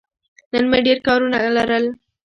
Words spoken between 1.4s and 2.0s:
لرل.